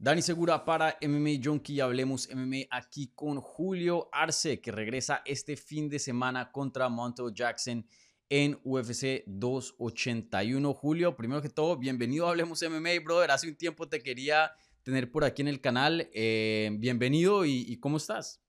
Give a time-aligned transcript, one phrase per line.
[0.00, 1.80] Dani Segura para MMA Junkie.
[1.80, 7.84] Hablemos MMA aquí con Julio Arce, que regresa este fin de semana contra Montel Jackson
[8.28, 10.72] en UFC 281.
[10.72, 13.32] Julio, primero que todo, bienvenido a Hablemos MMA, brother.
[13.32, 14.52] Hace un tiempo te quería
[14.84, 16.08] tener por aquí en el canal.
[16.14, 18.40] Eh, bienvenido y, ¿cómo estás?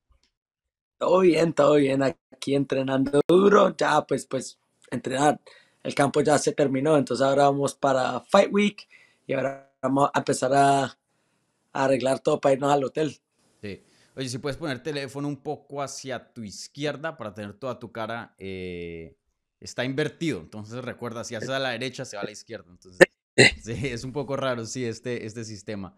[0.99, 2.03] Todo bien, todo bien.
[2.03, 3.75] Aquí entrenando duro.
[3.75, 4.59] Ya, pues, pues,
[4.91, 5.41] entrenar.
[5.81, 8.87] El campo ya se terminó, entonces ahora vamos para Fight Week
[9.25, 10.98] y ahora vamos a empezar a
[11.73, 13.19] arreglar todo para irnos al hotel.
[13.61, 13.83] Sí.
[14.19, 17.93] Oye, si puedes poner el teléfono un poco hacia tu izquierda para tener toda tu
[17.93, 19.15] cara, eh,
[19.61, 20.41] está invertido.
[20.41, 22.69] Entonces recuerda, si haces a la derecha, se va a la izquierda.
[22.69, 22.99] Entonces,
[23.63, 25.95] sí, es un poco raro, sí, este, este sistema.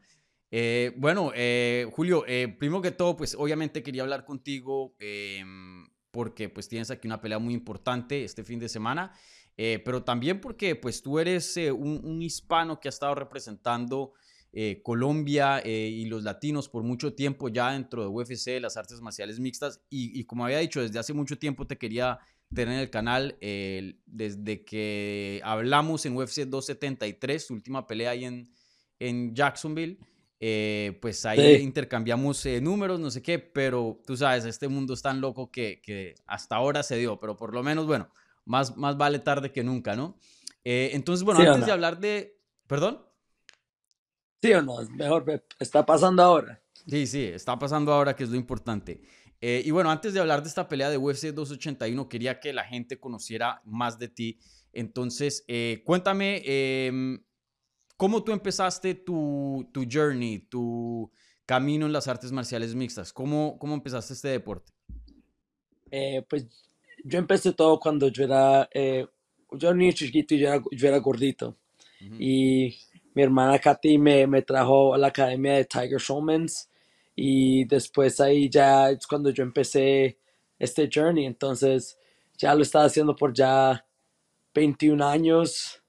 [0.52, 2.24] Eh, bueno, eh, Julio,
[2.60, 7.40] primero que todo, pues obviamente quería hablar contigo em, porque pues tienes aquí una pelea
[7.40, 9.14] muy importante este fin de semana,
[9.56, 14.14] pero también porque pues tú eres un, un hispano que ha estado representando
[14.54, 19.00] eh, Colombia eh, y los latinos por mucho tiempo ya dentro de UFC, las artes
[19.00, 19.82] marciales mixtas.
[19.90, 22.20] Y, como había dicho, desde hace mucho tiempo te quería
[22.54, 23.38] tener en el canal.
[23.40, 28.52] desde que hablamos en UFC 273, su última pelea ahí en,
[29.00, 29.98] en Jacksonville.
[30.44, 35.22] Eh, pues ahí intercambiamos números, no sé qué, pero tú sabes, este mundo es tan
[35.22, 38.10] loco que, que, hasta ahora se dio, pero por lo menos, bueno,
[38.46, 40.18] más, más vale tarde que nunca, ¿no?
[40.64, 42.40] entonces, bueno, antes de hablar de...
[42.68, 43.11] ¿Perdón?
[44.42, 44.78] ¿Sí o no?
[44.96, 46.62] Mejor, está pasando ahora.
[46.88, 49.02] Sí, sí, está pasando ahora, que es lo importante.
[49.40, 52.64] Eh, y bueno, antes de hablar de esta pelea de UFC 281, quería que la
[52.64, 54.40] gente conociera más de ti.
[54.74, 57.24] Entonces, eh, cuéntame, em,
[57.98, 61.12] ¿cómo tú empezaste tu, tu, journey, tu
[61.46, 63.14] camino en las artes marciales mixtas?
[63.14, 64.72] ¿Cómo, cómo empezaste este deporte?
[65.92, 66.48] Eh, pues
[67.04, 70.98] yo empecé todo cuando yo era, yo era niño chiquito y yo era, yo era
[70.98, 71.58] gordito.
[72.20, 72.76] Y
[73.14, 76.70] mi hermana Katy me, me, trajo a la academia de Tiger Showmans
[77.16, 80.18] y después ahí ya es cuando yo empecé
[80.58, 81.98] este journey, entonces
[82.38, 83.86] ya lo estaba haciendo por ya
[84.54, 85.82] 21 años,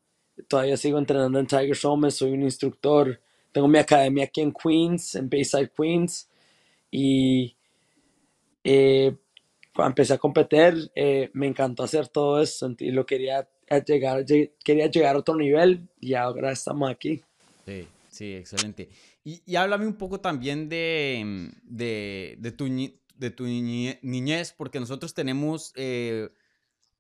[0.49, 3.21] todavía sigo entrenando en Tiger Showmans, soy un instructor,
[3.53, 6.29] tengo mi academia aquí en Queens, en Bayside Queens.
[6.91, 7.55] Y
[8.65, 9.15] eh,
[9.75, 13.49] cuando empecé a competir eh, me encantó hacer todo eso y lo quería
[13.81, 14.25] llegar,
[14.65, 17.23] quería llegar a otro nivel y ahora estamos aquí.
[17.67, 18.89] Sí, sí, excelente.
[19.25, 25.15] Y, y háblame un poco también de, de, de tu, de tu niñez, porque nosotros
[25.15, 26.29] tenemos eh,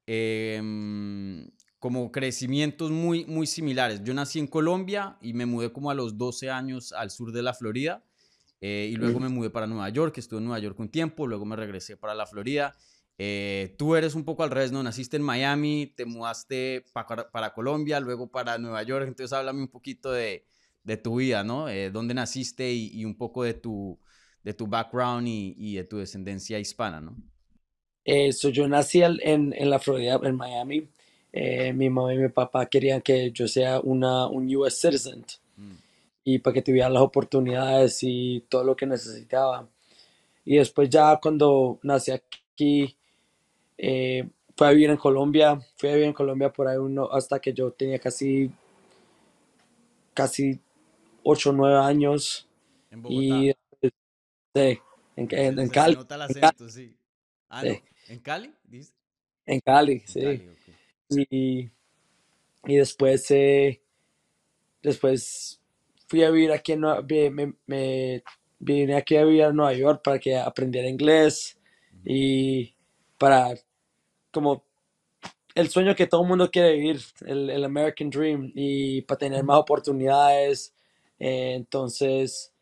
[0.06, 4.02] em, como crecimientos muy, muy similares.
[4.04, 7.42] Yo nací en Colombia y me mudé como a los 12 años al sur de
[7.42, 8.04] la Florida.
[8.60, 11.44] Eh, y luego me mudé para Nueva York, estuve en Nueva York un tiempo, luego
[11.44, 12.76] me regresé para la Florida
[13.24, 14.82] eh, tú eres un poco al revés, ¿no?
[14.82, 20.10] Naciste en Miami, te mudaste para, Colombia, luego para Nueva York, entonces háblame un poquito
[20.10, 20.44] de,
[21.04, 21.68] tu vida, ¿no?
[21.68, 23.96] Eh, ¿Dónde naciste y, un poco de tu,
[24.42, 27.16] de tu background y, de tu descendencia hispana, ¿no?
[28.04, 30.88] Eh, yo nací en, la Florida, en Miami.
[31.32, 35.24] Eh, mi mamá y mi papá querían que yo sea una, un US citizen
[35.56, 35.72] mm.
[36.24, 39.68] y para que tuviera las oportunidades y todo lo que necesitaba.
[40.44, 42.96] Y después ya cuando nací aquí,
[43.78, 47.40] eh, fui a vivir en Colombia, fui a vivir en Colombia por ahí uno, hasta
[47.40, 48.50] que yo tenía casi,
[50.14, 50.60] casi
[51.22, 52.48] 8 o 9 años.
[52.90, 53.20] En Bogotá.
[53.20, 53.52] Y,
[54.54, 54.78] sí,
[55.16, 55.94] en, en, Cali.
[55.94, 56.94] Nota el acento, sí.
[57.48, 57.74] Ah, no.
[58.08, 58.54] ¿En Cali?
[58.64, 58.94] ¿Dices?
[59.46, 60.48] En Cali, sí.
[61.10, 61.70] y,
[62.66, 63.82] y, después, eh,
[64.82, 65.60] después
[66.06, 68.22] fui a vivir aquí en me, me,
[68.58, 71.58] vine aquí a vivir en Nueva York para que aprendiera inglés
[72.04, 72.74] y
[73.22, 73.54] para
[74.32, 74.64] como
[75.54, 79.58] el sueño que todo el mundo quiere vivir, el, American Dream, y para tener más
[79.58, 80.74] oportunidades.
[81.20, 82.52] Eh, entonces,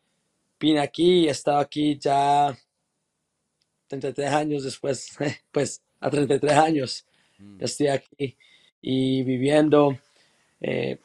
[0.59, 2.55] vine aquí y he estado aquí ya
[3.87, 5.17] 33 años después,
[5.51, 7.07] pues a 33 años
[7.39, 7.57] mm.
[7.59, 8.37] estoy aquí
[8.83, 9.97] y viviendo.
[10.59, 10.99] Eh,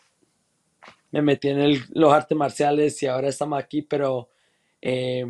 [1.12, 4.28] me metí en los artes marciales y ahora estamos aquí, pero
[4.82, 5.24] eh,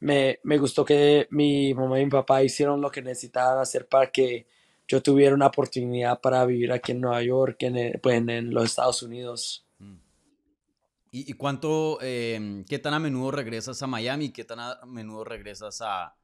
[0.00, 4.46] me, gustó que mi mamá y mi papá hicieron lo que necesitaban hacer para que
[4.86, 9.02] yo tuviera una oportunidad para vivir aquí en Nueva York, en, pues, en los Estados
[9.02, 9.66] Unidos.
[9.78, 9.96] Mm.
[11.10, 14.30] ¿Y, cuánto, em, qué tan a menudo regresas a Miami?
[14.30, 16.14] ¿Qué tan a menudo regresas a,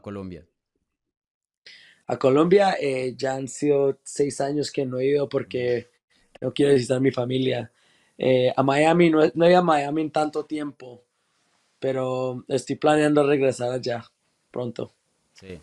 [0.00, 0.46] Colombia?
[2.06, 5.90] A Colombia eh, ya han sido seis años que no he ido porque
[6.40, 7.70] no quiero visitar a mi familia.
[8.18, 11.03] Eh, a Miami, no, no he ido a Miami en tanto tiempo
[11.84, 14.06] pero estoy planeando regresar allá
[14.50, 14.94] pronto.
[15.34, 15.60] Sí.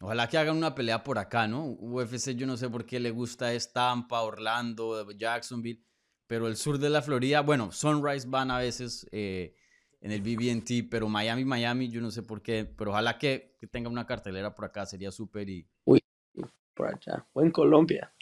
[0.00, 1.76] Ojalá que hagan una pelea por acá, ¿no?
[1.78, 5.80] UFC yo no sé por qué le gusta Estampa, Orlando, Jacksonville,
[6.26, 9.54] pero el sur de la Florida, bueno, Sunrise van a veces eh,
[10.00, 13.68] en el BB&T, pero Miami, Miami, yo no sé por qué, pero ojalá que, que
[13.68, 15.64] tenga una cartelera por acá, sería súper y...
[15.84, 16.02] Uy,
[16.74, 18.12] por allá, o en Colombia.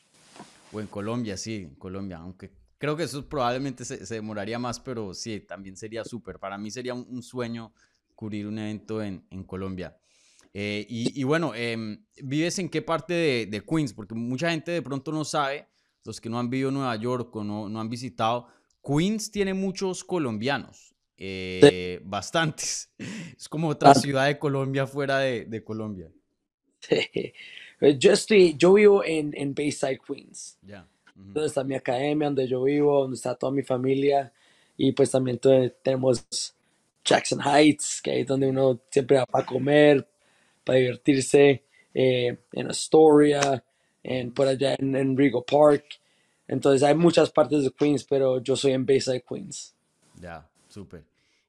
[0.72, 4.80] O en Colombia, sí, en Colombia, aunque creo que eso probablemente se, se demoraría más,
[4.80, 6.38] pero sí, también sería súper.
[6.38, 7.74] Para mí sería un, sueño
[8.14, 9.98] cubrir un evento en, en Colombia.
[10.54, 13.92] Eh, y, y, bueno, eh, ¿vives en qué parte de, de, Queens?
[13.92, 15.68] Porque mucha gente de pronto no sabe,
[16.04, 18.48] los que no han vivido en Nueva York o no, no han visitado,
[18.82, 22.04] Queens tiene muchos colombianos, eh, sí.
[22.08, 22.90] bastantes.
[23.36, 26.10] Es como otra ciudad de Colombia fuera de, de Colombia.
[26.82, 27.34] Sí.
[27.98, 30.58] Yo, estoy, yo vivo en, en Bayside, Queens.
[30.62, 30.88] Yeah.
[31.14, 34.32] Donde está mi academia, donde yo vivo, donde está toda mi familia.
[34.76, 35.38] Y pues también
[35.82, 36.26] tenemos
[37.04, 40.06] Jackson Heights, que ahí es donde uno siempre va para comer,
[40.64, 43.62] para divertirse, eh, en Astoria,
[44.02, 45.84] en, por allá en, en Rigo Park.
[46.48, 49.74] Entonces hay muchas partes de Queens, pero yo soy en Bayside, Queens.
[50.20, 51.04] Ya, súper.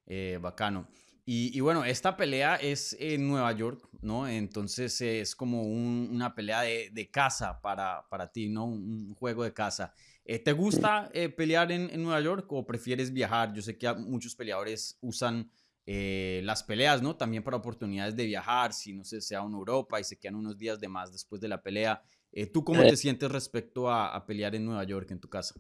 [0.06, 0.88] Eh, bacano.
[1.26, 4.28] Y, y, bueno, esta pelea es en Nueva York, ¿no?
[4.28, 8.66] Entonces es como un, una pelea de, de, casa para, para ti, ¿no?
[8.66, 9.94] Un, juego de casa.
[10.26, 13.54] Eh, ¿Te gusta eh, pelear en, en, Nueva York o prefieres viajar?
[13.54, 15.52] Yo sé que muchos peleadores usan
[15.86, 17.16] eh, las peleas, ¿no?
[17.16, 20.58] También para oportunidades de viajar, si no sé, sea en Europa y se quedan unos
[20.58, 22.02] días de más después de la pelea.
[22.32, 25.56] Eh, ¿Tú cómo te sientes respecto a, a, pelear en Nueva York, en tu casa?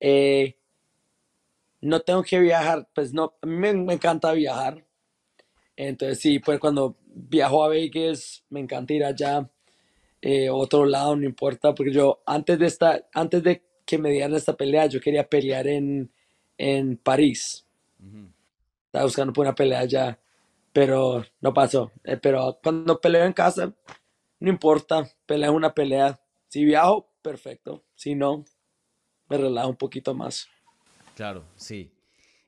[0.00, 0.56] Eh,
[1.80, 4.84] no tengo que viajar, pues no, a mí me, me, encanta viajar.
[5.76, 9.48] Entonces sí, pues cuando viajo a Vegas, me encanta ir allá,
[10.20, 14.34] eh, otro lado, no importa, porque yo antes de esta, antes de que me dieran
[14.34, 16.12] esta pelea, yo quería pelear en,
[16.56, 17.66] en París.
[18.00, 18.32] Uh -huh.
[18.86, 20.18] Estaba buscando por una pelea allá,
[20.72, 21.92] pero no pasó.
[22.04, 23.72] Eh, pero cuando peleo en casa,
[24.40, 26.20] no importa, pelea una pelea.
[26.48, 27.84] Si viajo, perfecto.
[27.94, 28.44] Si no,
[29.28, 30.48] me relajo un poquito más.
[31.18, 31.92] Claro, sí.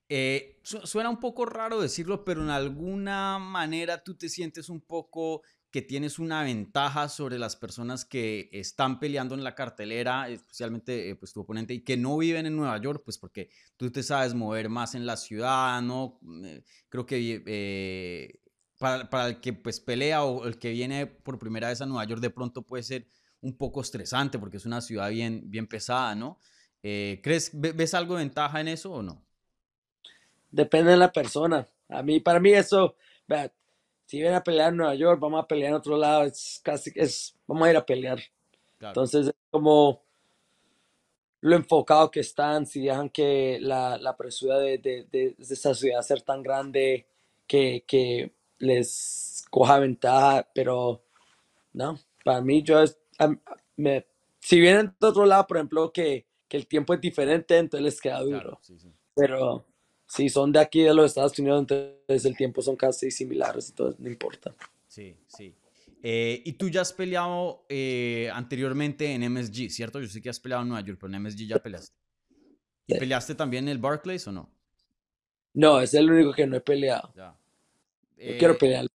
[0.08, 4.80] Eh, su suena un poco raro decirlo, pero en alguna manera tú te sientes un
[4.80, 11.10] poco que tienes una ventaja sobre las personas que están peleando en la cartelera, especialmente
[11.10, 14.04] eh, pues tu oponente, y que no viven en Nueva York, pues porque tú te
[14.04, 16.20] sabes mover más en la ciudad, ¿no?
[16.44, 18.38] Eh, creo que
[18.78, 22.04] para, para, el que pues pelea o el que viene por primera vez a Nueva
[22.04, 23.08] York de pronto puede ser
[23.40, 26.38] un poco estresante porque es una ciudad bien, bien pesada, ¿no?
[26.82, 29.22] Eh, ¿Crees, ves algo de ventaja en eso o no?
[30.50, 31.66] Depende de la persona.
[31.88, 32.96] A mí, para mí eso,
[34.06, 36.90] si vienen a pelear en Nueva York, vamos a pelear en otro lado, es casi,
[36.94, 38.18] es, vamos a ir a pelear.
[38.78, 38.90] Claro.
[38.90, 40.02] Entonces, es como
[41.40, 45.74] lo enfocado que están, si dejan que la, la presura de, de, de, de, esta
[45.74, 47.06] ciudad ser tan grande
[47.46, 51.02] que, que les coja ventaja, pero
[51.72, 52.98] no, para mí yo, es,
[53.76, 54.06] me,
[54.38, 58.00] si vienen de otro lado, por ejemplo, que, que el tiempo es diferente, entonces les
[58.00, 58.40] queda duro.
[58.40, 58.92] Claro, sí, sí.
[59.14, 59.64] Pero
[60.08, 64.00] si son de aquí de los Estados Unidos, entonces el tiempo son casi similares, entonces
[64.00, 64.52] no importa.
[64.88, 65.54] Sí, sí.
[66.02, 70.00] Eh, y tú ya has peleado eh, anteriormente en MSG, ¿cierto?
[70.00, 71.96] Yo sé que has peleado en Nueva York, pero en MSG ya peleaste.
[72.88, 72.98] ¿Y sí.
[72.98, 74.50] peleaste también en el Barclays o no?
[75.54, 77.12] No, es el único que no he peleado.
[77.14, 77.38] Ya.
[78.16, 78.88] Eh, quiero pelear.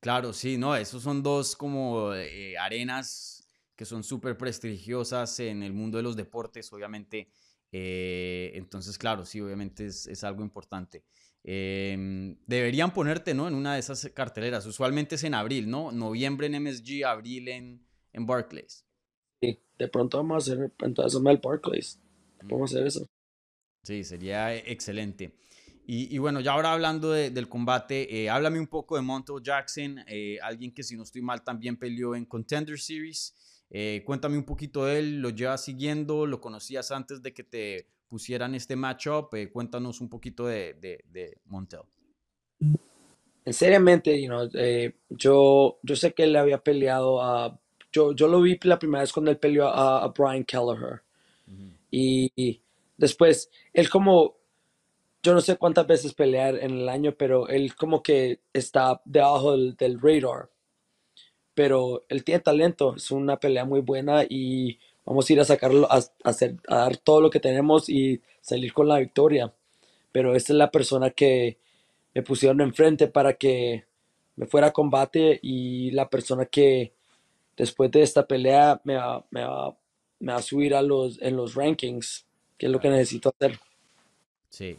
[0.00, 3.43] Claro, sí, no, esos son dos como eh, arenas
[3.76, 7.28] que son súper prestigiosas en el mundo de los deportes, obviamente
[7.76, 11.02] eh, entonces, claro, sí, obviamente es, es algo importante.
[11.42, 13.48] Eh, deberían ponerte, ¿no?
[13.48, 14.64] En una de esas carteleras.
[14.64, 15.90] Usualmente es en abril, ¿no?
[15.90, 18.86] Noviembre en MSG, abril en, en Barclays.
[19.40, 22.00] Sí, de pronto vamos a hacer entonces el Barclays.
[22.44, 23.06] Vamos a hacer eso.
[23.82, 25.34] Sí, sería excelente.
[25.84, 29.42] Y, y, bueno, ya ahora hablando de, del combate, eh, háblame un poco de Montel
[29.42, 33.34] Jackson, eh, alguien que si no estoy mal también peleó en Contender Series.
[33.76, 37.88] Eh, cuéntame un poquito de él, lo llevas siguiendo, lo conocías antes de que te
[38.08, 39.34] pusieran este matchup.
[39.34, 41.80] Eh, cuéntanos un poquito de, de, de Montel.
[43.44, 47.58] Seriamente, you know, eh, yo, yo sé que él había peleado a.
[47.90, 51.02] Yo, yo lo vi la primera vez cuando él peleó a, a Brian Kelleher.
[51.48, 51.72] Uh -huh.
[51.90, 52.62] y, y
[52.96, 54.36] después, él como
[55.24, 59.52] yo no sé cuántas veces pelear en el año, pero él como que está debajo
[59.52, 60.50] del, del, radar.
[61.54, 65.90] Pero él tiene talento, es una pelea muy buena y vamos a ir a sacarlo,
[65.90, 69.52] a, a, hacer, a dar todo lo que tenemos y salir con la victoria.
[70.12, 71.58] Pero esta es la persona que
[72.14, 73.84] me pusieron enfrente para que
[74.36, 76.92] me fuera a combate y la persona que
[77.56, 79.76] después de esta pelea me va, me va,
[80.20, 82.26] me va a subir a los, en los rankings,
[82.58, 83.58] que es lo que necesito hacer.
[84.48, 84.78] Sí,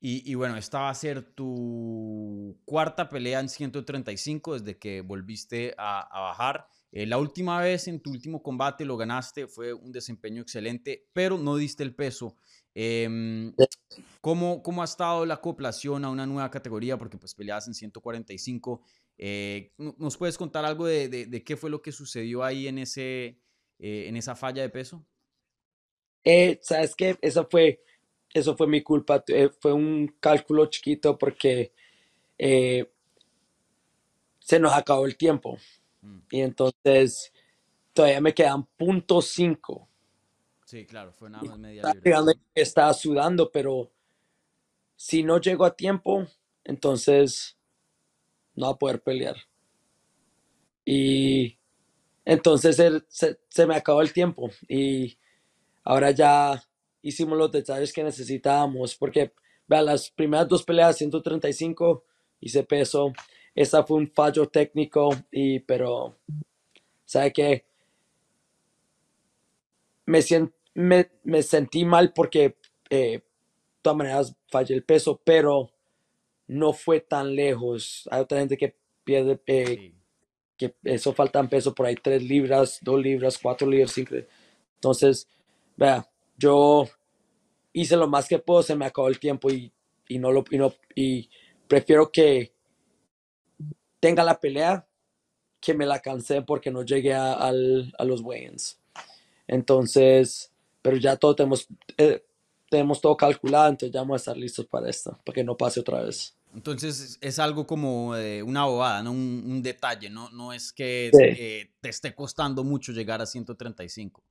[0.00, 5.74] y, y, bueno, esta va a ser tu cuarta pelea en 135 desde que volviste
[5.76, 6.68] a, a bajar.
[6.90, 11.36] Eh, la última vez en tu último combate lo ganaste, fue un desempeño excelente, pero
[11.36, 12.36] no diste el peso.
[12.74, 13.54] Em,
[14.20, 16.96] ¿cómo, ¿Cómo ha estado la acoplación a una nueva categoría?
[16.96, 18.82] Porque pues peleabas en 145.
[19.18, 23.40] Eh, ¿Nos puedes contar algo de, de, qué fue lo que sucedió ahí en, ese,
[23.78, 25.04] eh, en esa falla de peso?
[26.62, 27.18] ¿Sabes qué?
[27.22, 27.80] Eso fue,
[28.32, 29.24] eso fue mi culpa.
[29.60, 31.72] fue un cálculo chiquito porque
[34.48, 35.58] se nos acabó el tiempo.
[36.00, 36.18] Mm.
[36.30, 37.32] Y entonces
[37.92, 39.88] todavía me quedan punto cinco.
[40.64, 41.82] Sí, claro, fue nada más media.
[42.54, 43.90] Estaba sudando, pero
[44.96, 46.26] si no llego a tiempo,
[46.64, 47.58] entonces
[48.54, 49.36] no va a poder pelear.
[50.84, 51.58] Y
[52.24, 55.18] entonces se, se, me acabó el tiempo y
[55.84, 56.62] ahora ya
[57.02, 59.32] hicimos los detalles que necesitábamos porque
[59.66, 62.04] vean las primeras dos peleas 135
[62.40, 63.12] hice peso
[63.58, 66.16] esa fue un fallo técnico, y, pero,
[67.04, 67.64] ¿sabe qué?
[70.06, 70.20] Me,
[70.74, 72.56] me, me sentí mal porque,
[72.88, 73.22] eh, de
[73.82, 75.72] todas maneras, fallé el peso, pero
[76.46, 78.08] no fue tan lejos.
[78.12, 79.92] Hay otra gente que pierde, eh,
[80.56, 84.14] que eso faltan peso por ahí, tres libras, dos libras, cuatro libras, cinco.
[84.76, 85.26] Entonces,
[85.76, 86.88] vea, yo
[87.72, 89.72] hice lo más que puedo, se me acabó el tiempo y,
[90.08, 91.28] y no lo, y no, y
[91.66, 92.52] prefiero que
[94.00, 94.86] tenga la pelea
[95.60, 98.78] que me la cansé porque no llegué a, los weigh-ins.
[99.46, 100.52] Entonces,
[100.82, 101.66] pero ya todo tenemos,
[101.96, 102.24] eh,
[102.70, 105.80] tenemos todo calculado, entonces ya vamos a estar listos para esto, para que no pase
[105.80, 106.36] otra vez.
[106.54, 108.10] Entonces es algo como
[108.44, 109.10] una bobada, ¿no?
[109.10, 110.30] Un, detalle, ¿no?
[110.30, 114.22] No es que te esté costando mucho llegar a 135.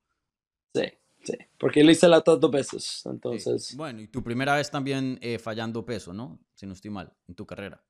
[0.74, 0.82] Sí,
[1.24, 3.76] sí, porque lo hice las dos veces, entonces...
[3.76, 6.40] Bueno, y tu primera vez también eh, fallando peso, ¿no?
[6.54, 7.84] Si no estoy mal, en tu carrera.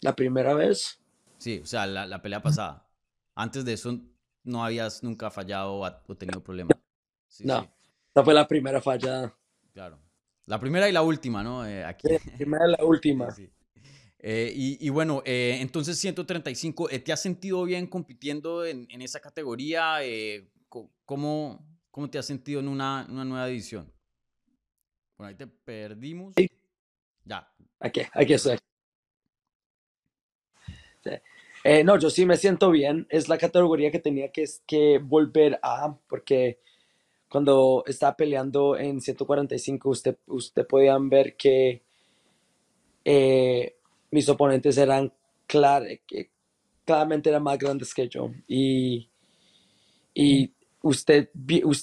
[0.00, 1.00] La primera vez.
[1.38, 2.88] Sí, o sea, la, pelea pasada.
[3.34, 3.98] Antes de eso
[4.44, 6.76] no habías nunca fallado o tenido problemas.
[7.40, 7.68] no,
[8.08, 9.34] esta fue la primera falla.
[9.74, 9.98] Claro.
[10.46, 11.66] La primera y la última, ¿no?
[11.66, 12.08] Eh, aquí.
[12.08, 13.28] la primera y la última.
[14.28, 19.98] Eh, y, bueno, eh, entonces 135, ¿te has sentido bien compitiendo en, esa categoría?
[21.06, 23.90] ¿Cómo, ¿Cómo te has sentido en una, una nueva edición?
[25.16, 26.34] Bueno, ahí te perdimos.
[26.36, 26.50] Sí.
[27.24, 27.48] Ya.
[27.80, 28.58] Aquí, aquí estoy.
[31.64, 33.06] Eh, no, yo sí me siento bien.
[33.10, 36.60] Es la categoría que tenía que, que volver a, porque
[37.28, 41.82] cuando estaba peleando en 145, usted, usted podían ver que
[43.04, 43.76] eh,
[44.10, 45.12] mis oponentes eran
[45.46, 46.30] que
[46.84, 48.30] claramente eran más grandes que yo.
[48.46, 49.08] Y,
[50.14, 50.52] y
[50.86, 51.30] usted,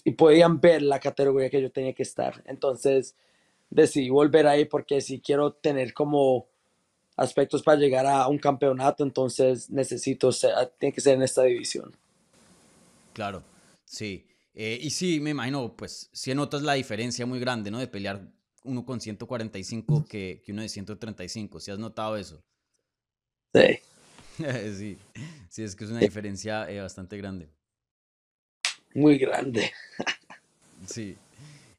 [0.05, 2.43] y podían ver la categoría que yo tenía que estar.
[2.45, 3.15] Entonces
[3.69, 6.47] decidí volver ahí porque si quiero tener como
[7.15, 11.95] aspectos para llegar a un campeonato, entonces necesito ser, tiene que ser en esta división.
[13.13, 13.43] Claro,
[13.85, 14.25] sí.
[14.55, 17.79] Eh, y sí, me imagino, pues, si notas la diferencia muy grande, ¿no?
[17.79, 18.21] De pelear
[18.63, 21.59] uno con 145 que, que uno de 135.
[21.59, 22.43] ¿Si has notado eso?
[23.53, 23.79] Sí.
[24.77, 24.97] sí,
[25.49, 27.49] sí, es que es una diferencia eh, bastante grande.
[28.93, 29.71] Muy grande.
[30.85, 31.17] sí.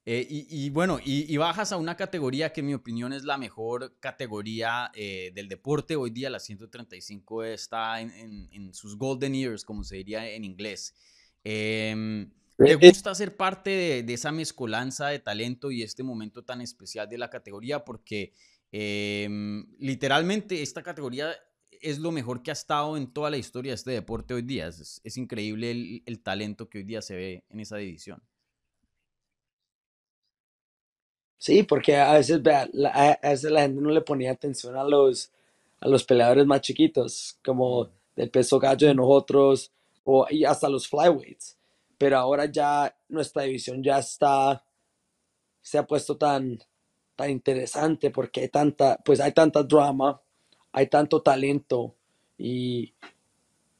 [0.07, 3.95] Eh, y, bueno, y, bajas a una categoría que en mi opinión es la mejor
[4.01, 5.97] categoría eh, del deporte.
[5.97, 10.95] Hoy día la 135 está en, sus golden years, como se diría en inglés.
[11.43, 16.61] Em, ¿Te eh, gusta ser parte de, esa mezcolanza de talento y este momento tan
[16.61, 17.83] especial de la categoría?
[17.83, 18.35] Porque
[18.73, 21.35] em, literalmente esta categoría
[21.85, 24.67] es lo mejor que ha estado en toda la historia de este deporte hoy día.
[24.67, 28.23] Es, increíble el talento que hoy día se ve en esa división.
[31.45, 32.89] Sí, porque a veces, vea, la,
[33.23, 35.31] a veces la gente no le ponía atención a los,
[35.79, 39.71] a los peleadores más chiquitos, como del peso gallo de nosotros,
[40.05, 41.59] o, y hasta los flyweights.
[41.99, 44.65] Pero ahora ya nuestra división ya está,
[45.61, 46.59] se ha puesto tan,
[47.15, 50.19] tan interesante porque hay tanta, pues hay tanta drama,
[50.75, 51.95] hay tanto talento
[52.37, 52.93] y,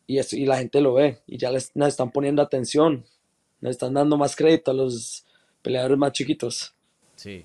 [0.07, 3.05] y, la gente lo ve y ya les, nos están poniendo atención,
[3.61, 5.27] nos están dando más crédito a los
[5.61, 6.75] peleadores más chiquitos.
[7.17, 7.45] Sí.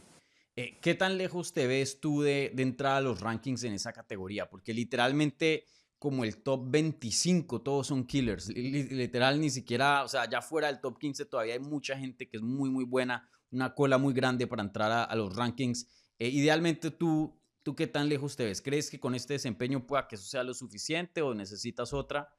[0.56, 3.92] Eh, ¿Qué tan lejos te ves tú de, de entrar a los rankings en esa
[3.92, 4.50] categoría?
[4.50, 5.66] Porque literalmente
[6.00, 8.48] como el top 25, todos son killers.
[8.50, 12.38] Literal, ni siquiera, o sea, ya fuera del top 15 todavía hay mucha gente que
[12.38, 15.88] es muy, muy buena, una cola muy grande para entrar a, los rankings.
[16.18, 17.38] Eh, idealmente, tú,
[17.70, 18.64] ¿tú qué tan lejos te ves?
[18.64, 22.34] ¿Crees que con este desempeño pueda que eso sea lo suficiente o necesitas otra?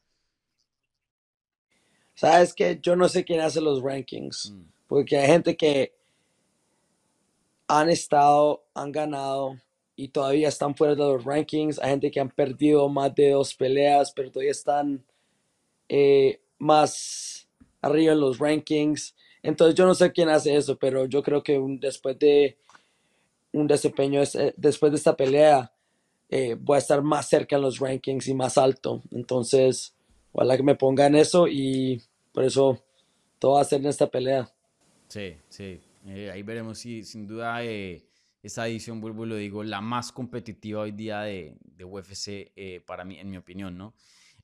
[2.17, 4.63] Sabes que yo no sé quién hace los rankings, mm.
[4.89, 5.95] porque hay gente que
[7.69, 9.57] han estado, han ganado
[9.95, 11.79] y todavía están fuera de los rankings.
[11.79, 15.05] Hay gente que han perdido más de dos peleas, pero todavía están
[15.89, 17.47] eh, más
[17.81, 19.15] arriba en los rankings.
[19.45, 22.59] Entonces yo no sé quién hace eso, pero yo creo que después de
[23.53, 25.73] un desempeño, eh, después de esta pelea,
[26.29, 29.03] eh, voy a estar más cerca en los rankings y más alto.
[29.11, 29.95] Entonces,
[30.33, 32.03] ojalá que me pongan eso y
[32.33, 32.83] por eso
[33.39, 34.51] todo va a ser en esta pelea.
[35.09, 35.81] Sí, sí.
[36.33, 40.93] ahí veremos si sin duda esa edición, vuelvo y lo digo, la más competitiva hoy
[40.93, 42.53] día de, de UFC
[42.87, 43.95] para mí, en mi opinión, ¿no?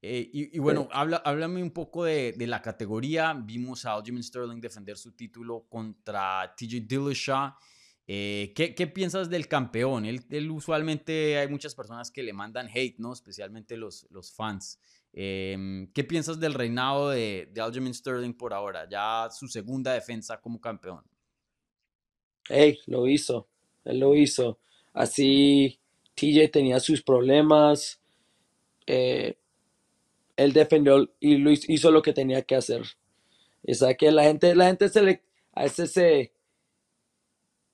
[0.02, 3.32] Eh, y, bueno, habla, háblame un poco de, de, la categoría.
[3.34, 7.54] Vimos a Aljamain Sterling defender su título contra TJ Dillashaw.
[8.08, 10.04] Eh, ¿qué, ¿qué, piensas del campeón?
[10.04, 13.12] Él, usualmente hay muchas personas que le mandan hate, ¿no?
[13.12, 14.78] Especialmente los, los fans.
[15.12, 18.88] Em, ¿Qué piensas del reinado de, de Aljamain Sterling por ahora?
[18.88, 21.02] Ya su segunda defensa como campeón.
[22.48, 23.48] Hey, lo hizo.
[23.84, 24.60] Él lo hizo.
[24.92, 25.80] Así
[26.14, 28.00] TJ tenía sus problemas.
[28.86, 29.36] Eh,
[30.36, 32.82] él defendió y hizo lo que tenía que hacer.
[33.66, 35.22] O sea que la gente, la gente se le,
[35.52, 36.32] a veces se,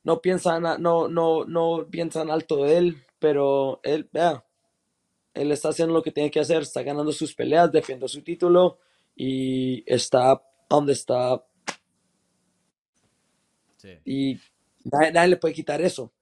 [0.04, 4.44] no piensan, no, no, no piensan alto de él, pero él, vea,
[5.34, 8.78] él está haciendo lo que tiene que hacer, está ganando sus peleas, defendiendo su título
[9.14, 11.44] y está donde está.
[14.04, 14.38] Y
[14.84, 16.12] nadie, le puede quitar eso.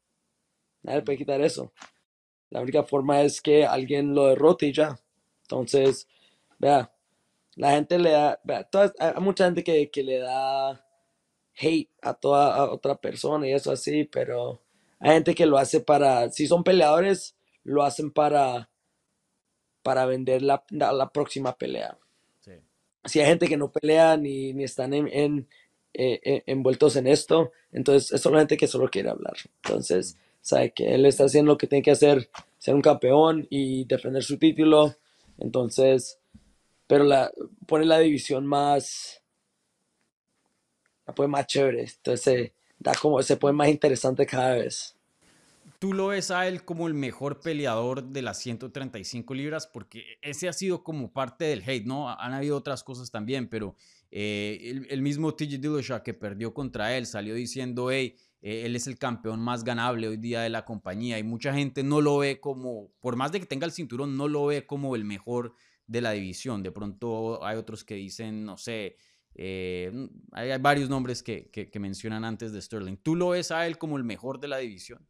[0.83, 1.73] Nadie le puede quitar eso.
[2.49, 4.99] La única forma es que alguien lo derrote y ya.
[5.43, 6.09] Entonces,
[6.61, 6.93] Vea,
[7.57, 8.69] la gente le da, vea,
[8.99, 10.87] hay mucha gente que, que, le da
[11.57, 14.61] hate a toda otra persona y eso así, pero
[14.99, 18.71] hay gente que lo hace para, si son peleadores, lo hacen para,
[19.83, 21.99] para vender la, la, próxima pelea.
[23.05, 25.49] Si hay gente que no pelea ni, ni están en, en,
[25.95, 29.35] eh, eh, envueltos en esto, entonces es solo gente que solo quiere hablar.
[29.65, 33.85] Entonces, sabe que él está haciendo lo que tiene que hacer, ser un campeón y
[33.87, 34.95] defender su título.
[35.39, 36.21] Entonces,
[36.87, 37.33] pero la,
[37.67, 39.20] pone la división más,
[41.11, 44.97] la pone más chévere, entonces da como, se más interesante cada vez.
[45.79, 49.67] ¿Tú lo ves a él como el mejor peleador de las 135 libras?
[49.67, 52.11] Porque ese ha sido como parte del hate, ¿no?
[52.11, 53.75] Han habido otras cosas también, pero
[54.11, 58.87] eh, el, mismo TJ Dillashaw que perdió contra él salió diciendo, hey, eh, él es
[58.87, 62.41] el campeón más ganable hoy día de la compañía y mucha gente no lo ve
[62.41, 65.55] como, por más de que tenga el cinturón, no lo ve como el mejor
[65.87, 66.63] de la división.
[66.63, 68.97] De pronto hay otros que dicen, no sé,
[69.35, 69.91] eh,
[70.33, 72.97] hay, varios nombres que, mencionan antes de Sterling.
[72.97, 75.07] ¿Tú lo ves a él como el mejor de la división?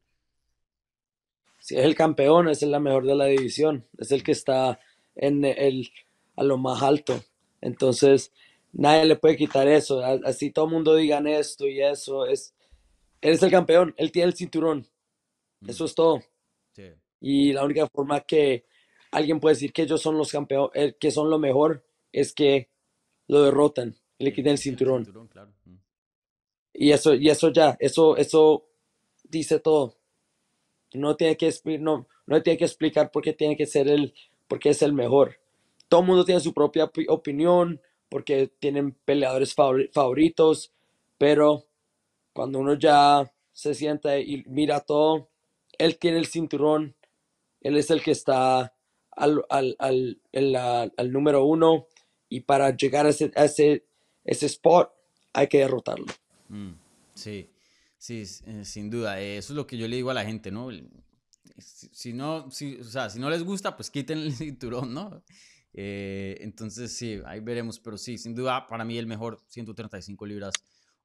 [1.58, 4.80] Si es el campeón, es el mejor de la división, es el que está
[5.14, 5.90] en el,
[6.36, 7.22] a lo más alto.
[7.60, 8.32] Entonces,
[8.72, 10.02] nadie le puede quitar eso.
[10.24, 12.26] Así todo el mundo digan esto y eso.
[12.26, 12.54] Es,
[13.20, 14.86] él es el campeón, él tiene el cinturón.
[15.66, 16.20] Eso es todo.
[17.22, 18.64] Y la única forma que
[19.10, 22.70] alguien puede decir que ellos son los campeones, eh, que son lo mejor, es que
[23.26, 25.02] lo derrotan y le quiten el cinturón.
[25.64, 25.74] Mm.
[26.74, 28.66] Y eso, y eso ya, eso, eso
[29.24, 29.96] dice todo.
[30.92, 34.14] No tiene que no, no tiene que explicar por qué tiene que ser el,
[34.46, 35.40] porque es el mejor.
[35.88, 37.80] Todo el mundo tiene su propia opinión,
[38.10, 40.72] porque tienen peleadores favoritos,
[41.16, 41.64] pero
[42.34, 45.30] cuando uno ya se sienta y mira todo,
[45.78, 46.94] él tiene el cinturón,
[47.62, 48.74] él es el que está
[49.12, 50.20] al, al, al,
[50.96, 51.86] al número uno
[52.28, 53.84] y para llegar a ese, ese,
[54.24, 54.90] ese spot
[55.32, 56.06] hay que derrotarlo.
[56.48, 56.72] Mm,
[57.14, 57.50] sí,
[57.98, 59.20] sí, eh, sin duda.
[59.20, 60.68] Eh, eso es lo que yo le digo a la gente, ¿no?
[61.58, 65.22] Si, no, si, o sea, si no les gusta, pues quiten el cinturón, ¿no?
[65.72, 70.52] Eh, entonces sí, ahí veremos, pero sí, sin duda para mí el mejor 135 libras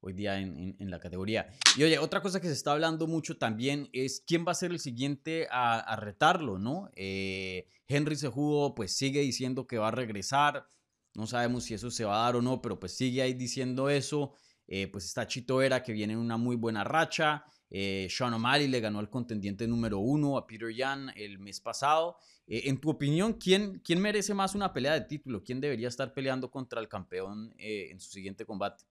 [0.01, 1.47] hoy día en, en, la categoría.
[1.77, 4.71] Y oye, otra cosa que se está hablando mucho también es quién va a ser
[4.71, 6.89] el siguiente a, a retarlo, ¿no?
[6.95, 10.67] Eh, Henry Sejudo pues sigue diciendo que va a regresar,
[11.15, 13.89] no sabemos si eso se va a dar o no, pero pues sigue ahí diciendo
[13.89, 14.33] eso.
[14.67, 17.45] Eh, pues está Chito Vera que viene en una muy buena racha.
[17.69, 22.17] Eh, Sean O'Malley le ganó al contendiente número uno a Peter Yan el mes pasado.
[22.47, 25.43] Eh, en tu opinión, ¿quién, ¿quién merece más una pelea de título?
[25.43, 28.85] ¿Quién debería estar peleando contra el campeón en su siguiente combate?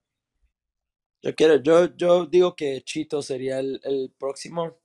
[1.23, 4.77] Yo quiero, yo, yo digo que Chito sería el, el próximo,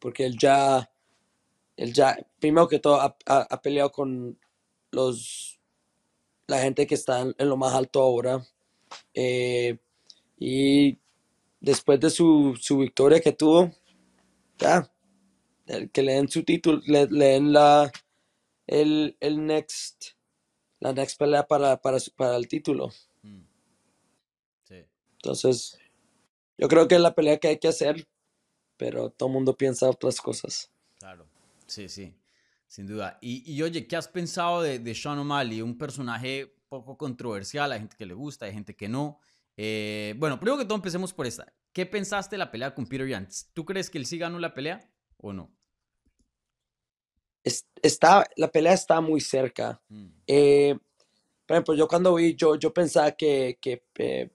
[0.00, 0.90] porque él ya,
[1.76, 4.36] él ya, primero que todo, ha, ha, peleado con
[4.90, 5.59] los,
[6.50, 8.44] la gente que está en, lo más alto ahora.
[9.14, 9.78] Eh,
[10.36, 10.98] y
[11.60, 13.70] después de su, su, victoria que tuvo,
[14.58, 14.90] ya,
[15.92, 17.90] que le den su título, le, den la,
[18.66, 20.16] el, el next,
[20.80, 22.90] la next pelea para, para, para el título.
[25.22, 25.78] Entonces,
[26.56, 28.08] yo creo que es la pelea que hay que hacer,
[28.78, 30.70] pero todo el mundo piensa otras cosas.
[30.98, 31.26] Claro,
[31.66, 32.14] sí, sí,
[32.70, 33.18] sin duda.
[33.20, 35.60] Y, y oye, ¿qué has pensado de, de Sean O'Malley?
[35.60, 39.18] Un personaje poco controversial, hay gente que le gusta, hay gente que no.
[39.56, 41.52] Eh, bueno, primero que todo empecemos por esta.
[41.72, 43.26] ¿Qué pensaste de la pelea con Peter Yan?
[43.52, 45.52] ¿Tú crees que él sí ganó la pelea o no?
[47.42, 49.82] Está, la pelea está muy cerca.
[49.88, 50.08] Mm.
[50.28, 50.78] Eh,
[51.46, 54.30] por ejemplo, yo cuando vi, yo, yo pensaba que, que eh,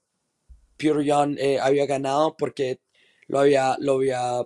[0.76, 2.82] Peter Yan había ganado porque
[3.28, 4.46] lo había, lo había,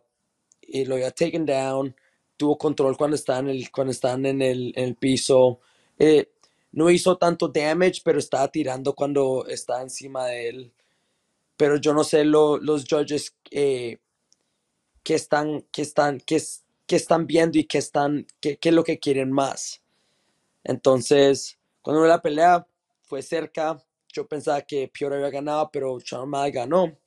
[0.86, 1.96] lo había taken down,
[2.40, 5.60] tuvo control cuando estaban en el, cuando están en el, en el piso.
[6.00, 6.32] Eh,
[6.72, 10.74] no hizo tanto damage, pero estaba tirando cuando estaba encima de él.
[11.58, 13.98] Pero yo no sé los judges eh,
[15.04, 16.42] que están, que están, que,
[16.88, 19.82] que están viendo y que están, qué es lo que quieren más.
[20.64, 22.66] Entonces, cuando la pelea
[23.02, 26.98] fue cerca, yo pensaba que Piotr había ganado, pero Sean ganó.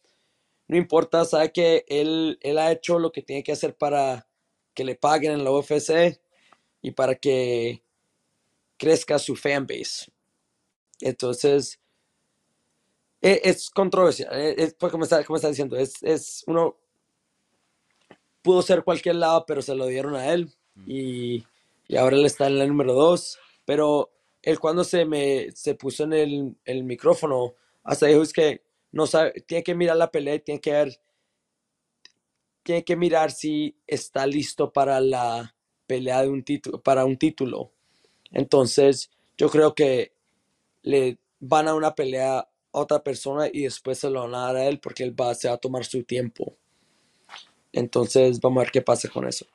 [0.68, 4.26] No importa, sabe que él, él ha hecho lo que tiene que hacer para
[4.74, 6.20] que le paguen en la UFC
[6.80, 7.82] y para que
[8.76, 10.12] crezca su fanbase.
[11.00, 11.80] Entonces,
[13.20, 14.28] e, es, controversia.
[14.32, 16.76] E, es, pues, como, está, como está diciendo, es, es, uno
[18.42, 20.52] pudo ser cualquier lado, pero se lo dieron a él
[20.86, 21.44] y,
[21.86, 23.38] y ahora él está en la número dos.
[23.64, 24.10] Pero
[24.42, 27.54] él cuando se me se puso en el, el micrófono,
[27.84, 31.00] hasta dijo es que no sabe, tiene que mirar la pelea, tiene que ver
[32.62, 35.54] tiene que mirar si está listo para la
[35.86, 37.72] pelea de un título, para un título.
[38.30, 40.12] Entonces, yo creo que
[40.82, 44.56] le van a una pelea a otra persona y después se lo van a dar
[44.56, 46.56] a él porque él va, se va a tomar su tiempo.
[47.72, 49.46] Entonces, vamos a ver qué pasa con eso.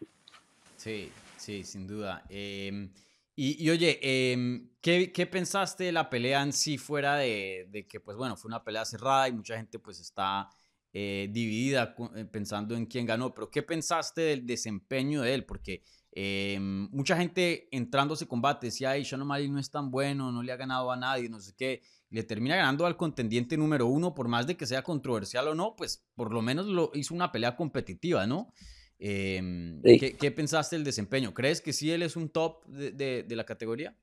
[0.76, 2.24] Sí, sí, sin duda.
[2.30, 2.92] Em,
[3.36, 8.00] y, oye, em, ¿qué, ¿qué, pensaste de la pelea en sí fuera de, de, que,
[8.00, 10.50] pues bueno, fue una pelea cerrada y mucha gente pues está
[10.94, 15.46] eh, dividida eh, pensando en quién ganó, pero ¿qué pensaste del desempeño de él?
[15.46, 19.92] Porque eh, mucha gente entrando a ese combate decía, ay, Sean O'Malley no es tan
[19.92, 23.58] bueno, no le ha ganado a nadie, no sé qué, le termina ganando al contendiente
[23.58, 26.92] número uno, por más de que sea controversial o no, pues por lo menos lo
[26.94, 28.52] hizo una pelea competitiva, ¿no?
[28.98, 31.34] ¿qué, pensaste del desempeño?
[31.34, 33.96] ¿Crees que sí él es un top de, de la categoría?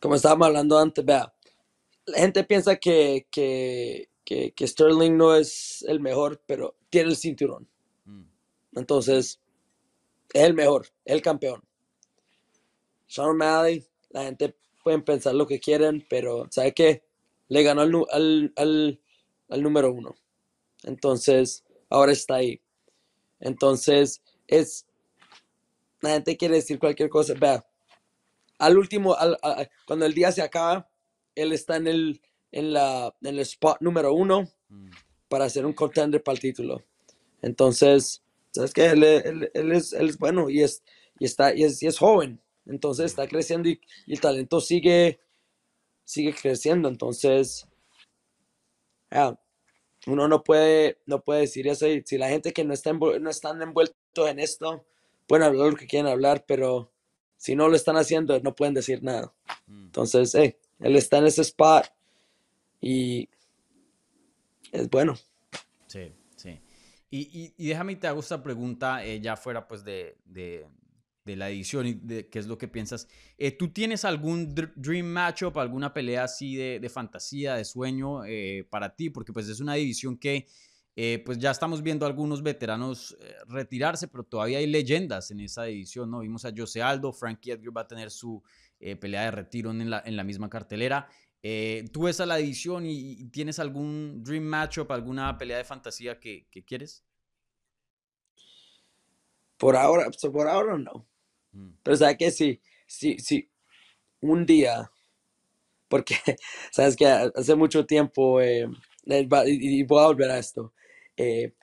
[0.00, 1.32] Como estábamos hablando antes, vea,
[2.06, 7.66] la gente piensa que, que que, Sterling no es el mejor, pero tiene el cinturón.
[8.04, 8.24] Mm.
[8.74, 9.40] Entonces,
[10.34, 11.62] es el mejor, el campeón.
[13.06, 17.04] Sean O'Malley, la gente puede pensar lo que quieren, pero ¿sabe qué?
[17.48, 20.14] Le ganó al, al, número uno.
[20.82, 22.60] Entonces, ahora está ahí.
[23.40, 24.86] Entonces, es.
[26.02, 27.32] La gente quiere decir cualquier cosa.
[27.32, 27.66] Vea,
[28.58, 29.16] al último,
[29.86, 30.90] cuando el día se acaba,
[31.34, 32.20] él está en el
[32.52, 34.90] en, la, en el spot número uno mm.
[35.28, 36.82] para ser un contender para el título.
[37.42, 38.86] Entonces, ¿sabes qué?
[38.86, 40.82] Él, él, es, él, es, bueno y, es,
[41.18, 42.40] y, está, y, es, y es joven.
[42.66, 45.20] Entonces está creciendo y, el talento sigue,
[46.04, 46.88] sigue creciendo.
[46.88, 47.66] Entonces,
[50.06, 51.86] uno no puede, no puede decir eso.
[52.04, 54.84] si la gente que no, está no están envueltos en esto,
[55.26, 56.92] pueden hablar lo que quieran hablar, pero
[57.36, 59.32] si no lo están haciendo, no pueden decir nada.
[59.66, 59.84] Mm.
[59.86, 60.56] Entonces, él
[60.96, 61.86] está en ese spot
[62.80, 63.28] y
[64.72, 65.16] es bueno.
[65.86, 66.60] Sí, sí.
[67.10, 70.66] Y, y, déjame te hago esta pregunta, eh, ya fuera pues de, de,
[71.24, 73.08] de, la edición y de qué es lo que piensas.
[73.38, 78.66] Eh, ¿Tú tienes algún dream matchup, alguna pelea así de, de fantasía, de sueño eh,
[78.68, 79.08] para ti?
[79.08, 80.46] Porque pues es una división que
[81.24, 86.18] pues ya estamos viendo algunos veteranos retirarse, pero todavía hay leyendas en esa división, ¿no?
[86.18, 88.42] Vimos a Jose Aldo, Frankie Edgar va a tener su
[89.00, 91.08] pelea de retiro en la, en la misma cartelera.
[91.42, 96.18] Eh, ¿Tú ves a la edición y, tienes algún dream matchup, alguna pelea de fantasía
[96.18, 97.04] que, quieres?
[99.56, 101.06] Por ahora, por ahora no.
[101.52, 101.70] Mm.
[101.82, 103.48] Pero sabes que sí, sí, sí,
[104.20, 104.90] un día,
[105.88, 106.16] porque
[106.72, 108.68] sabes que hace mucho tiempo, eh,
[109.06, 110.72] y, voy a volver a esto,
[111.16, 111.54] eh,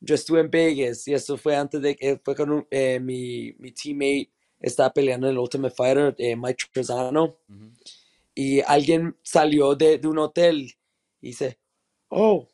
[0.00, 2.66] yo estuve en Vegas y eso fue antes de que fue con
[3.00, 7.38] mi, mi teammate, estaba peleando en el Ultimate Fighter, Mike Trezano
[8.34, 10.74] y alguien salió de, de un hotel
[11.20, 11.58] y dice,
[12.08, 12.48] oh,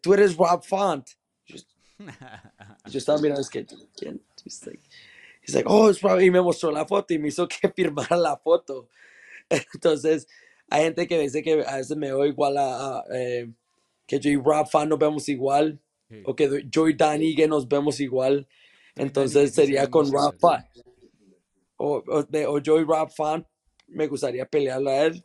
[0.00, 1.08] tú eres Rob Font.
[1.46, 1.56] Yo,
[2.90, 4.22] yo estaba mirando, es que, ¿quién?
[4.44, 6.20] He's like, oh, es Rob.
[6.20, 8.88] Y me mostró la foto y me hizo que firmara la foto.
[9.48, 10.26] Entonces,
[10.70, 13.50] hay gente que dice que a veces me veo igual a, eh,
[14.06, 15.80] que yo y Rob Font nos vemos igual,
[16.24, 18.46] o que yo y Danny que nos vemos igual.
[18.94, 20.64] Entonces sería con Rob Font.
[21.76, 23.46] O, o, o, yo y Rob Font
[23.92, 25.24] me gustaría pelearla a él,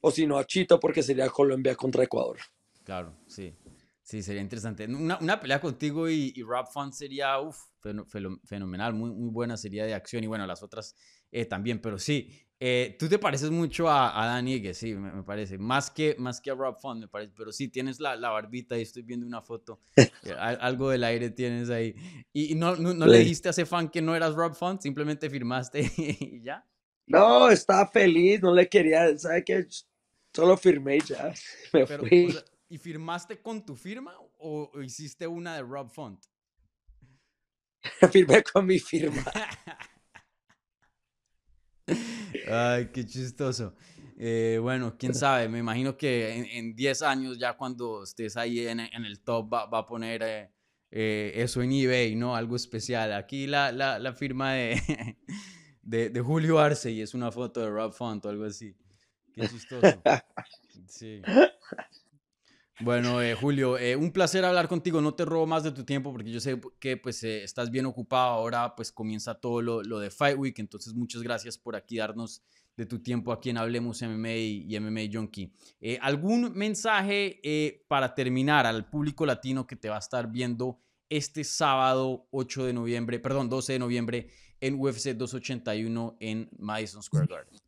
[0.00, 2.38] o si no a Chito, porque sería Colombia contra Ecuador.
[2.84, 3.54] Claro, sí.
[4.02, 4.84] Sí, sería interesante.
[4.84, 7.58] Una, una pelea contigo y, Rob Font sería uf,
[8.44, 10.22] fenomenal, muy, muy buena, sería de acción.
[10.22, 10.94] Y bueno, las otras
[11.48, 12.30] también, pero sí,
[12.60, 15.58] eh, tú te pareces mucho a, a Dan sí, me, parece.
[15.58, 17.32] Más que, más que a Rob Font, me parece.
[17.36, 19.80] Pero sí, tienes la, la barbita y estoy viendo una foto.
[19.96, 21.94] Eh, algo del aire tienes ahí.
[22.32, 24.80] ¿Y no, no, le dijiste a ese fan que no eras Rob Font?
[24.80, 26.64] Simplemente firmaste y ya.
[27.06, 29.66] No, estaba feliz, no le quería, ¿sabes qué?
[30.32, 31.32] Solo firmé ya.
[31.72, 32.34] Me fui.
[32.68, 36.24] ¿Y firmaste con tu firma o, o hiciste una de Rob Font?
[38.10, 39.22] Firmé con mi firma.
[42.48, 43.74] Ay, qué chistoso.
[44.16, 48.80] Eh, bueno, quién sabe, me imagino que en 10 años ya cuando estés ahí en,
[48.80, 50.50] en el top va, va a poner eh,
[50.90, 52.34] eh, eso en eBay, ¿no?
[52.36, 53.12] Algo especial.
[53.12, 54.80] Aquí la, la, la firma de,
[55.84, 58.74] de, de, Julio Arce y es una foto de Rob Font o algo así.
[59.34, 60.02] Qué chistoso.
[60.88, 61.22] Sí.
[62.80, 65.00] Bueno, eh, Julio, eh, un placer hablar contigo.
[65.00, 67.86] No te robo más de tu tiempo porque yo sé que pues eh, estás bien
[67.86, 68.32] ocupado.
[68.32, 70.58] Ahora pues comienza todo lo, lo, de Fight Week.
[70.58, 72.42] Entonces muchas gracias por aquí darnos
[72.76, 75.52] de tu tiempo aquí en Hablemos MMA y MMA Junkie.
[76.00, 82.26] ¿Algún mensaje para terminar al público latino que te va a estar viendo este sábado
[82.32, 87.58] 8 de noviembre, perdón, 12 de noviembre en UFC 281 en Madison Square Garden?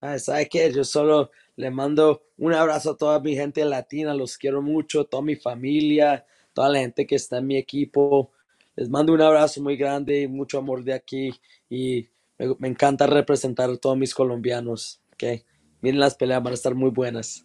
[0.00, 0.72] Ah, ¿Sabe qué?
[0.72, 5.22] Yo solo le mando un abrazo a toda mi gente latina, los quiero mucho, toda
[5.22, 8.32] mi familia, toda la gente que está en mi equipo.
[8.76, 11.30] Les mando un abrazo muy grande y mucho amor de aquí
[11.68, 15.02] y me, encanta representar a todos mis colombianos.
[15.14, 15.44] Okay.
[15.82, 17.44] Miren las peleas, van a estar muy buenas.